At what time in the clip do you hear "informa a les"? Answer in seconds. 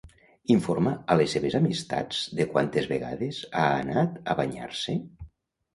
0.53-1.35